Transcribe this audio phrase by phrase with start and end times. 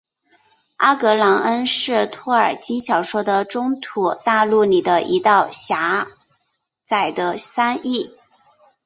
[0.77, 6.07] 阿格朗恩是托尔金小说的中土大陆里的一道狭
[6.83, 8.09] 窄的山隘。